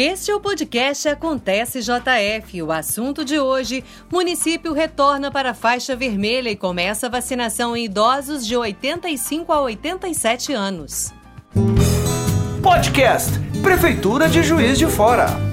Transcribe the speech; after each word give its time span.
Este 0.00 0.30
é 0.30 0.34
o 0.36 0.38
podcast 0.38 1.08
Acontece 1.08 1.80
JF. 1.80 2.62
O 2.62 2.70
assunto 2.70 3.24
de 3.24 3.40
hoje: 3.40 3.82
município 4.08 4.72
retorna 4.72 5.28
para 5.28 5.50
a 5.50 5.54
faixa 5.54 5.96
vermelha 5.96 6.48
e 6.48 6.54
começa 6.54 7.08
a 7.08 7.10
vacinação 7.10 7.76
em 7.76 7.86
idosos 7.86 8.46
de 8.46 8.56
85 8.56 9.52
a 9.52 9.60
87 9.60 10.52
anos. 10.52 11.12
Podcast 12.62 13.32
Prefeitura 13.60 14.28
de 14.28 14.40
Juiz 14.40 14.78
de 14.78 14.86
Fora. 14.86 15.47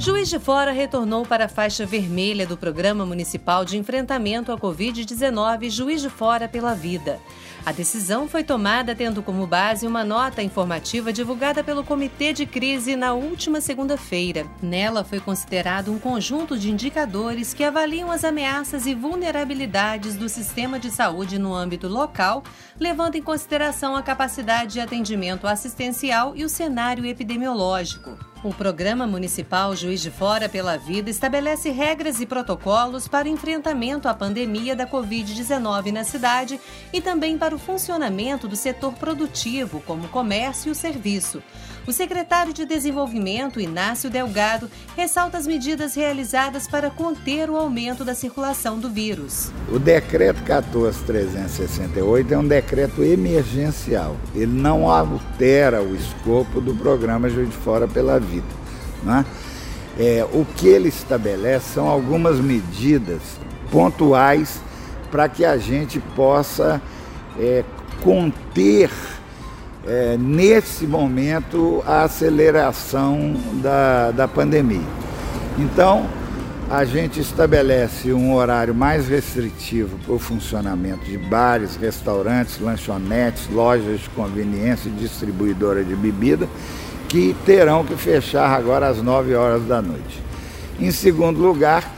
Juiz 0.00 0.30
de 0.30 0.38
Fora 0.38 0.70
retornou 0.70 1.26
para 1.26 1.46
a 1.46 1.48
faixa 1.48 1.84
vermelha 1.84 2.46
do 2.46 2.56
Programa 2.56 3.04
Municipal 3.04 3.64
de 3.64 3.76
Enfrentamento 3.76 4.52
à 4.52 4.56
Covid-19 4.56 5.68
Juiz 5.70 6.00
de 6.00 6.08
Fora 6.08 6.46
pela 6.46 6.72
Vida. 6.72 7.18
A 7.66 7.72
decisão 7.72 8.28
foi 8.28 8.44
tomada 8.44 8.94
tendo 8.94 9.24
como 9.24 9.44
base 9.44 9.88
uma 9.88 10.04
nota 10.04 10.40
informativa 10.40 11.12
divulgada 11.12 11.64
pelo 11.64 11.82
Comitê 11.82 12.32
de 12.32 12.46
Crise 12.46 12.94
na 12.94 13.12
última 13.12 13.60
segunda-feira. 13.60 14.46
Nela 14.62 15.02
foi 15.02 15.18
considerado 15.18 15.90
um 15.90 15.98
conjunto 15.98 16.56
de 16.56 16.70
indicadores 16.70 17.52
que 17.52 17.64
avaliam 17.64 18.08
as 18.08 18.22
ameaças 18.22 18.86
e 18.86 18.94
vulnerabilidades 18.94 20.14
do 20.14 20.28
sistema 20.28 20.78
de 20.78 20.92
saúde 20.92 21.40
no 21.40 21.52
âmbito 21.52 21.88
local, 21.88 22.44
levando 22.78 23.16
em 23.16 23.22
consideração 23.22 23.96
a 23.96 24.02
capacidade 24.02 24.74
de 24.74 24.80
atendimento 24.80 25.48
assistencial 25.48 26.36
e 26.36 26.44
o 26.44 26.48
cenário 26.48 27.04
epidemiológico. 27.04 28.16
O 28.44 28.54
Programa 28.54 29.04
Municipal 29.04 29.74
Juiz 29.74 30.00
de 30.00 30.12
Fora 30.12 30.48
pela 30.48 30.76
Vida 30.76 31.10
estabelece 31.10 31.70
regras 31.70 32.20
e 32.20 32.26
protocolos 32.26 33.08
para 33.08 33.26
o 33.26 33.30
enfrentamento 33.30 34.08
à 34.08 34.14
pandemia 34.14 34.76
da 34.76 34.86
Covid-19 34.86 35.90
na 35.90 36.04
cidade 36.04 36.60
e 36.92 37.00
também 37.00 37.36
para 37.36 37.52
o 37.52 37.58
funcionamento 37.58 38.46
do 38.46 38.54
setor 38.54 38.92
produtivo, 38.92 39.82
como 39.84 40.06
comércio 40.06 40.68
e 40.68 40.72
o 40.72 40.74
serviço. 40.74 41.42
O 41.84 41.92
secretário 41.92 42.52
de 42.52 42.64
Desenvolvimento, 42.64 43.58
Inácio 43.58 44.08
Delgado, 44.08 44.70
ressalta 44.94 45.36
as 45.38 45.46
medidas 45.46 45.94
realizadas 45.94 46.68
para 46.68 46.90
conter 46.90 47.50
o 47.50 47.56
aumento 47.56 48.04
da 48.04 48.14
circulação 48.14 48.78
do 48.78 48.88
vírus. 48.90 49.50
O 49.72 49.80
decreto 49.80 50.44
14368 50.44 52.34
é 52.34 52.38
um 52.38 52.46
decreto 52.46 53.02
emergencial. 53.02 54.16
Ele 54.34 54.52
não 54.52 54.88
altera 54.90 55.82
o 55.82 55.96
escopo 55.96 56.60
do 56.60 56.74
programa 56.74 57.28
Juiz 57.28 57.48
de 57.48 57.56
Fora 57.56 57.88
pela 57.88 58.20
Vida. 58.20 58.27
Né? 59.02 59.24
É, 59.98 60.26
o 60.32 60.44
que 60.56 60.68
ele 60.68 60.88
estabelece 60.88 61.74
são 61.74 61.88
algumas 61.88 62.38
medidas 62.40 63.20
pontuais 63.70 64.60
para 65.10 65.28
que 65.28 65.44
a 65.44 65.56
gente 65.56 65.98
possa 66.14 66.80
é, 67.38 67.64
conter 68.02 68.90
é, 69.86 70.16
nesse 70.18 70.86
momento 70.86 71.82
a 71.86 72.02
aceleração 72.02 73.34
da, 73.62 74.10
da 74.10 74.28
pandemia. 74.28 74.86
Então, 75.58 76.06
a 76.70 76.84
gente 76.84 77.18
estabelece 77.18 78.12
um 78.12 78.34
horário 78.34 78.74
mais 78.74 79.08
restritivo 79.08 79.96
para 80.04 80.14
o 80.14 80.18
funcionamento 80.18 81.04
de 81.06 81.16
bares, 81.16 81.76
restaurantes, 81.76 82.60
lanchonetes, 82.60 83.48
lojas 83.50 84.00
de 84.00 84.10
conveniência 84.10 84.90
e 84.90 84.92
distribuidora 84.92 85.82
de 85.82 85.96
bebida, 85.96 86.46
que 87.08 87.34
terão 87.46 87.84
que 87.84 87.96
fechar 87.96 88.50
agora 88.50 88.88
às 88.88 89.02
9 89.02 89.34
horas 89.34 89.64
da 89.66 89.80
noite. 89.80 90.22
Em 90.78 90.90
segundo 90.90 91.40
lugar, 91.40 91.90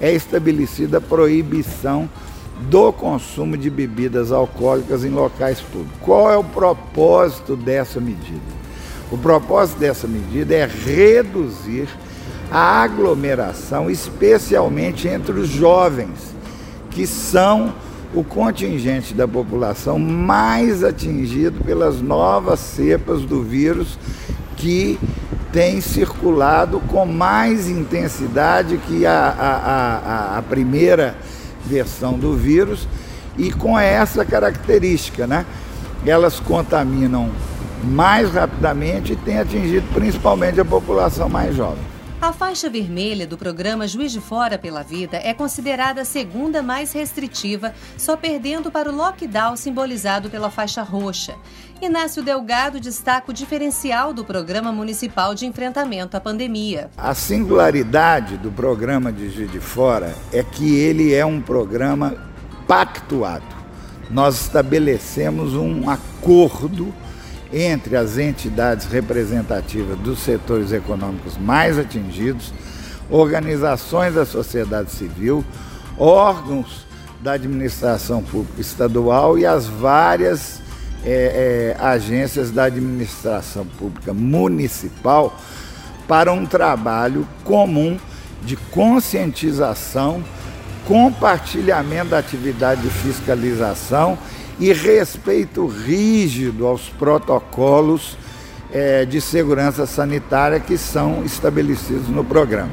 é 0.00 0.12
estabelecida 0.12 0.98
a 0.98 1.00
proibição 1.00 2.08
do 2.68 2.92
consumo 2.92 3.56
de 3.56 3.70
bebidas 3.70 4.32
alcoólicas 4.32 5.04
em 5.04 5.10
locais 5.10 5.60
públicos. 5.60 5.96
Qual 6.00 6.30
é 6.30 6.36
o 6.36 6.44
propósito 6.44 7.54
dessa 7.54 8.00
medida? 8.00 8.56
O 9.10 9.16
propósito 9.16 9.78
dessa 9.78 10.08
medida 10.08 10.54
é 10.54 10.66
reduzir 10.66 11.88
a 12.50 12.82
aglomeração, 12.82 13.90
especialmente 13.90 15.06
entre 15.06 15.32
os 15.32 15.48
jovens, 15.48 16.34
que 16.90 17.06
são 17.06 17.72
o 18.14 18.24
contingente 18.24 19.14
da 19.14 19.28
população 19.28 19.98
mais 19.98 20.82
atingido 20.82 21.62
pelas 21.64 22.00
novas 22.00 22.60
cepas 22.60 23.22
do 23.22 23.42
vírus 23.42 23.98
que 24.56 24.98
tem 25.52 25.80
circulado 25.80 26.80
com 26.80 27.06
mais 27.06 27.68
intensidade 27.68 28.78
que 28.78 29.06
a, 29.06 29.12
a, 29.12 30.34
a, 30.34 30.38
a 30.38 30.42
primeira 30.42 31.16
versão 31.64 32.18
do 32.18 32.34
vírus 32.34 32.88
e 33.38 33.52
com 33.52 33.78
essa 33.78 34.24
característica, 34.24 35.26
né? 35.26 35.44
Elas 36.04 36.40
contaminam 36.40 37.30
mais 37.84 38.32
rapidamente 38.32 39.12
e 39.12 39.16
têm 39.16 39.38
atingido 39.38 39.86
principalmente 39.92 40.60
a 40.60 40.64
população 40.64 41.28
mais 41.28 41.54
jovem. 41.54 41.95
A 42.26 42.32
faixa 42.32 42.68
vermelha 42.68 43.24
do 43.24 43.38
programa 43.38 43.86
Juiz 43.86 44.10
de 44.10 44.20
Fora 44.20 44.58
pela 44.58 44.82
Vida 44.82 45.16
é 45.22 45.32
considerada 45.32 46.00
a 46.00 46.04
segunda 46.04 46.60
mais 46.60 46.92
restritiva, 46.92 47.72
só 47.96 48.16
perdendo 48.16 48.68
para 48.68 48.90
o 48.90 48.96
lockdown 48.96 49.54
simbolizado 49.56 50.28
pela 50.28 50.50
faixa 50.50 50.82
roxa. 50.82 51.36
Inácio 51.80 52.24
Delgado 52.24 52.80
destaca 52.80 53.30
o 53.30 53.32
diferencial 53.32 54.12
do 54.12 54.24
Programa 54.24 54.72
Municipal 54.72 55.36
de 55.36 55.46
Enfrentamento 55.46 56.16
à 56.16 56.20
Pandemia. 56.20 56.90
A 56.96 57.14
singularidade 57.14 58.36
do 58.36 58.50
programa 58.50 59.12
de 59.12 59.30
Juiz 59.30 59.52
de 59.52 59.60
Fora 59.60 60.12
é 60.32 60.42
que 60.42 60.74
ele 60.74 61.14
é 61.14 61.24
um 61.24 61.40
programa 61.40 62.16
pactuado. 62.66 63.54
Nós 64.10 64.40
estabelecemos 64.40 65.54
um 65.54 65.88
acordo 65.88 66.92
entre 67.52 67.96
as 67.96 68.18
entidades 68.18 68.86
representativas 68.86 69.98
dos 69.98 70.18
setores 70.20 70.72
econômicos 70.72 71.36
mais 71.36 71.78
atingidos, 71.78 72.52
organizações 73.10 74.14
da 74.14 74.24
sociedade 74.24 74.90
civil, 74.90 75.44
órgãos 75.98 76.86
da 77.20 77.32
administração 77.32 78.22
pública 78.22 78.60
estadual 78.60 79.38
e 79.38 79.46
as 79.46 79.66
várias 79.66 80.60
é, 81.04 81.74
é, 81.78 81.82
agências 81.82 82.50
da 82.50 82.64
administração 82.64 83.64
pública 83.64 84.12
municipal 84.12 85.36
para 86.08 86.32
um 86.32 86.44
trabalho 86.44 87.26
comum 87.44 87.98
de 88.42 88.56
conscientização, 88.56 90.22
compartilhamento 90.86 92.10
da 92.10 92.18
atividade 92.18 92.82
de 92.82 92.90
fiscalização 92.90 94.18
e 94.58 94.72
respeito 94.72 95.66
rígido 95.66 96.66
aos 96.66 96.88
protocolos 96.88 98.16
é, 98.72 99.04
de 99.04 99.20
segurança 99.20 99.86
sanitária 99.86 100.58
que 100.58 100.78
são 100.78 101.24
estabelecidos 101.24 102.08
no 102.08 102.24
programa. 102.24 102.72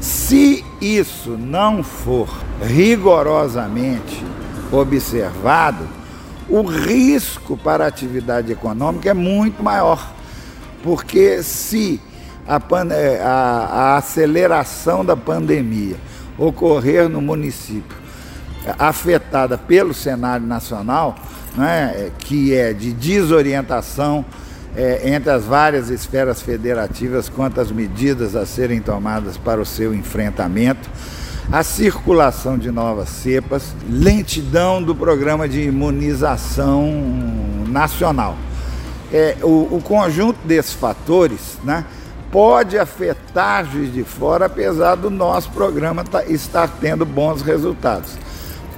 Se 0.00 0.64
isso 0.80 1.30
não 1.30 1.82
for 1.82 2.28
rigorosamente 2.62 4.24
observado, 4.70 5.88
o 6.48 6.62
risco 6.62 7.56
para 7.56 7.84
a 7.84 7.88
atividade 7.88 8.52
econômica 8.52 9.10
é 9.10 9.14
muito 9.14 9.62
maior, 9.62 10.12
porque 10.82 11.42
se 11.42 12.00
a, 12.46 12.60
é, 12.94 13.20
a, 13.22 13.28
a 13.28 13.96
aceleração 13.96 15.04
da 15.04 15.16
pandemia 15.16 15.96
ocorrer 16.38 17.08
no 17.08 17.20
município 17.20 18.05
afetada 18.78 19.56
pelo 19.56 19.94
cenário 19.94 20.46
nacional, 20.46 21.16
né, 21.56 22.10
que 22.18 22.54
é 22.54 22.72
de 22.72 22.92
desorientação 22.92 24.24
é, 24.76 25.08
entre 25.10 25.30
as 25.30 25.44
várias 25.44 25.88
esferas 25.88 26.42
federativas 26.42 27.28
quanto 27.28 27.60
às 27.60 27.70
medidas 27.70 28.36
a 28.36 28.44
serem 28.44 28.80
tomadas 28.80 29.36
para 29.38 29.60
o 29.60 29.64
seu 29.64 29.94
enfrentamento, 29.94 30.88
a 31.50 31.62
circulação 31.62 32.58
de 32.58 32.70
novas 32.70 33.08
cepas, 33.08 33.74
lentidão 33.88 34.82
do 34.82 34.94
programa 34.94 35.48
de 35.48 35.62
imunização 35.62 36.92
nacional. 37.68 38.36
É, 39.12 39.36
o, 39.42 39.76
o 39.76 39.82
conjunto 39.82 40.38
desses 40.44 40.72
fatores 40.72 41.56
né, 41.62 41.84
pode 42.30 42.76
afetar 42.76 43.64
de 43.64 44.02
Fora, 44.02 44.46
apesar 44.46 44.96
do 44.96 45.08
nosso 45.08 45.50
programa 45.50 46.02
tá, 46.04 46.24
estar 46.24 46.68
tendo 46.80 47.06
bons 47.06 47.42
resultados. 47.42 48.18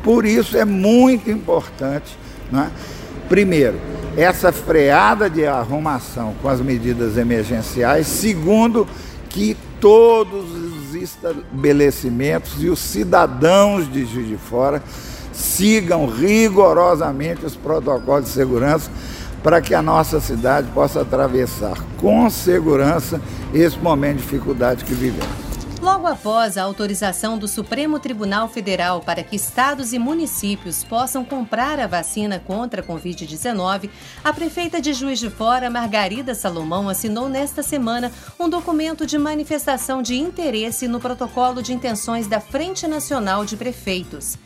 Por 0.02 0.24
isso 0.24 0.56
é 0.56 0.64
muito 0.64 1.30
importante, 1.30 2.16
né? 2.50 2.70
primeiro, 3.28 3.78
essa 4.16 4.50
freada 4.50 5.28
de 5.28 5.46
arrumação 5.46 6.34
com 6.40 6.48
as 6.48 6.60
medidas 6.60 7.16
emergenciais, 7.16 8.06
segundo, 8.06 8.86
que 9.28 9.56
todos 9.80 10.50
os 10.50 10.94
estabelecimentos 10.94 12.62
e 12.62 12.68
os 12.68 12.78
cidadãos 12.78 13.90
de 13.90 14.04
Juiz 14.04 14.28
de 14.28 14.36
Fora 14.36 14.82
sigam 15.32 16.06
rigorosamente 16.06 17.46
os 17.46 17.54
protocolos 17.54 18.24
de 18.24 18.30
segurança 18.30 18.90
para 19.42 19.60
que 19.60 19.74
a 19.74 19.80
nossa 19.80 20.20
cidade 20.20 20.68
possa 20.74 21.02
atravessar 21.02 21.78
com 21.96 22.28
segurança 22.28 23.20
esse 23.54 23.78
momento 23.78 24.16
de 24.16 24.22
dificuldade 24.22 24.84
que 24.84 24.94
vivemos. 24.94 25.47
Logo 25.88 26.06
após 26.06 26.58
a 26.58 26.64
autorização 26.64 27.38
do 27.38 27.48
Supremo 27.48 27.98
Tribunal 27.98 28.46
Federal 28.46 29.00
para 29.00 29.22
que 29.22 29.34
estados 29.34 29.94
e 29.94 29.98
municípios 29.98 30.84
possam 30.84 31.24
comprar 31.24 31.80
a 31.80 31.86
vacina 31.86 32.38
contra 32.38 32.82
a 32.82 32.84
Covid-19, 32.84 33.88
a 34.22 34.30
prefeita 34.30 34.82
de 34.82 34.92
Juiz 34.92 35.18
de 35.18 35.30
Fora, 35.30 35.70
Margarida 35.70 36.34
Salomão, 36.34 36.90
assinou 36.90 37.26
nesta 37.26 37.62
semana 37.62 38.12
um 38.38 38.50
documento 38.50 39.06
de 39.06 39.16
manifestação 39.16 40.02
de 40.02 40.14
interesse 40.14 40.86
no 40.86 41.00
protocolo 41.00 41.62
de 41.62 41.72
intenções 41.72 42.26
da 42.26 42.38
Frente 42.38 42.86
Nacional 42.86 43.46
de 43.46 43.56
Prefeitos. 43.56 44.36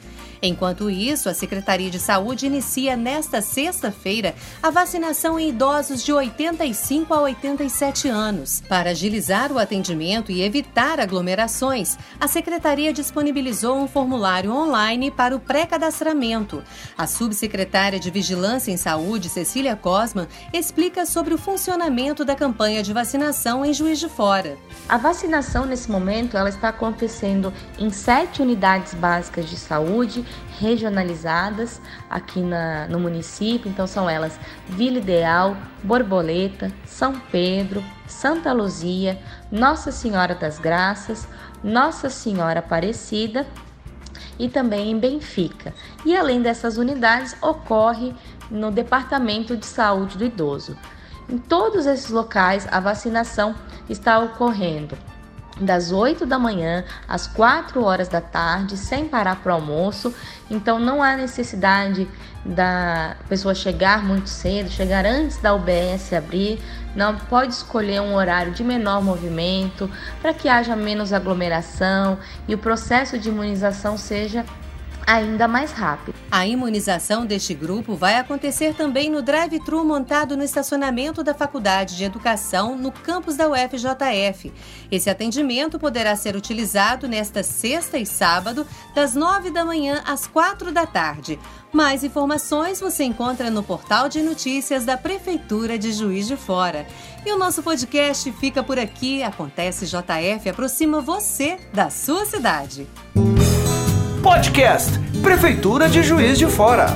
Enquanto 0.45 0.91
isso, 0.91 1.29
a 1.29 1.35
Secretaria 1.35 1.89
de 1.89 2.01
Saúde 2.01 2.47
inicia 2.47 2.97
nesta 2.97 3.41
sexta-feira 3.41 4.35
a 4.61 4.71
vacinação 4.71 5.39
em 5.39 5.51
idosos 5.51 6.03
de 6.03 6.13
85 6.13 7.15
a 7.15 7.21
87 7.21 8.09
anos. 8.09 8.61
Para 8.69 8.91
agilizar 8.91 9.53
o 9.53 9.59
atendimento 9.59 10.33
e 10.33 10.43
evitar 10.43 10.99
aglomerações, 10.99 11.97
a 12.19 12.27
Secretaria 12.27 12.93
disponibilizou 12.93 13.79
um 13.79 13.87
formulário 13.87 14.53
online 14.53 15.13
para 15.13 15.37
o 15.37 15.39
pré-cadastramento. 15.39 16.65
A 16.99 17.07
subsecretária 17.07 18.01
de 18.01 18.11
Vigilância 18.11 18.73
em 18.73 18.77
Saúde, 18.77 19.29
Cecília 19.29 19.77
Cosman, 19.77 20.27
explica 20.53 21.07
sobre 21.07 21.33
o 21.33 21.39
funcionamento 21.39 22.25
da 22.25 22.35
campanha 22.35 22.83
de 22.83 22.93
vacinação 22.93 23.65
em 23.65 23.73
Juiz 23.73 24.01
de 24.01 24.09
Fora. 24.09 24.59
A 24.89 24.99
vacinação 24.99 25.67
nesse 25.67 25.89
momento 25.89 26.37
ela 26.37 26.49
está 26.49 26.71
acontecendo 26.71 27.53
em 27.79 27.91
sete 27.91 28.43
unidades 28.43 28.93
básicas 28.95 29.49
de 29.49 29.57
saúde 29.57 30.32
regionalizadas 30.59 31.81
aqui 32.09 32.41
na, 32.41 32.87
no 32.89 33.01
município. 33.01 33.71
Então 33.71 33.87
são 33.87 34.09
elas 34.09 34.39
Vila 34.69 34.99
Ideal, 34.99 35.57
Borboleta, 35.83 36.71
São 36.87 37.19
Pedro, 37.31 37.83
Santa 38.07 38.53
Luzia, 38.53 39.19
Nossa 39.51 39.91
Senhora 39.91 40.35
das 40.35 40.59
Graças, 40.59 41.27
Nossa 41.63 42.09
Senhora 42.09 42.61
Aparecida 42.61 43.47
e 44.39 44.49
também 44.49 44.91
em 44.91 44.99
Benfica. 44.99 45.75
E 46.05 46.17
além 46.17 46.41
dessas 46.43 46.77
unidades, 46.77 47.37
ocorre 47.43 48.15
no 48.51 48.71
Departamento 48.71 49.57
de 49.57 49.67
Saúde 49.67 50.19
do 50.19 50.25
Idoso. 50.25 50.77
Em 51.29 51.39
todos 51.39 51.87
esses 51.87 52.11
locais, 52.11 52.67
a 52.71 52.81
vacinação 52.81 53.55
está 53.89 54.19
ocorrendo 54.19 54.97
das 55.61 55.93
8 55.93 56.25
da 56.27 56.39
manhã 56.39 56.85
às 57.07 57.27
4 57.27 57.83
horas 57.83 58.09
da 58.09 58.21
tarde, 58.21 58.77
sem 58.77 59.09
parar 59.09 59.37
para 59.37 59.53
o 59.53 59.55
almoço. 59.55 60.15
Então 60.51 60.79
não 60.79 61.03
há 61.03 61.17
necessidade 61.17 62.09
da 62.45 63.17
pessoa 63.29 63.55
chegar 63.55 64.03
muito 64.05 64.29
cedo, 64.29 64.69
chegar 64.71 65.07
antes 65.07 65.37
da 65.39 65.55
UBS 65.55 66.13
abrir. 66.13 66.61
Não 66.95 67.17
pode 67.17 67.55
escolher 67.55 68.01
um 68.01 68.15
horário 68.15 68.53
de 68.53 68.63
menor 68.63 69.03
movimento 69.03 69.91
para 70.21 70.35
que 70.35 70.49
haja 70.49 70.77
menos 70.77 71.13
aglomeração 71.13 72.19
e 72.47 72.55
o 72.55 72.59
processo 72.59 73.19
de 73.19 73.29
imunização 73.29 73.97
seja 73.97 74.45
ainda 75.07 75.47
mais 75.49 75.73
rápido. 75.73 76.15
A 76.31 76.47
imunização 76.47 77.27
deste 77.27 77.55
grupo 77.55 77.95
vai 77.95 78.17
acontecer 78.17 78.75
também 78.75 79.11
no 79.11 79.23
drive-thru 79.23 79.85
montado 79.85 80.37
no 80.37 80.43
estacionamento 80.43 81.23
da 81.23 81.35
Faculdade 81.35 81.97
de 81.97 82.05
Educação 82.05 82.77
no 82.77 82.91
campus 82.91 83.37
da 83.37 83.49
UFJF. 83.49 84.53
Esse 84.91 85.11
atendimento 85.11 85.79
poderá 85.79 86.15
ser 86.17 86.37
utilizado 86.37 87.09
nesta 87.09 87.43
sexta 87.43 87.99
e 87.99 88.07
sábado, 88.07 88.67
das 88.95 89.15
nove 89.15 89.51
da 89.51 89.65
manhã 89.65 90.03
às 90.07 90.27
quatro 90.27 90.73
da 90.73 90.87
tarde. 90.87 91.39
Mais 91.73 92.05
informações 92.05 92.81
você 92.81 93.05
encontra 93.05 93.51
no 93.51 93.63
portal 93.63 94.09
de 94.09 94.21
notícias 94.21 94.85
da 94.85 94.97
Prefeitura 94.97 95.79
de 95.79 95.93
Juiz 95.93 96.27
de 96.27 96.37
Fora. 96.37 96.87
E 97.25 97.33
o 97.33 97.39
nosso 97.39 97.63
podcast 97.63 98.31
fica 98.33 98.63
por 98.63 98.79
aqui. 98.79 99.23
Acontece 99.23 99.87
JF 99.87 100.49
aproxima 100.49 101.01
você 101.01 101.59
da 101.73 101.89
sua 101.89 102.27
cidade. 102.27 102.87
Podcast 104.33 104.99
Prefeitura 105.23 105.91
de 105.91 106.03
Juiz 106.03 106.39
de 106.39 106.47
Fora. 106.47 106.87